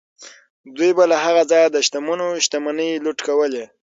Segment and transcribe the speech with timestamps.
[0.77, 3.63] دوی به له هغه ځایه د شتمنو شتمنۍ لوټ کولې.